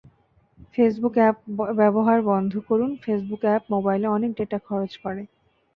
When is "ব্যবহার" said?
1.79-2.19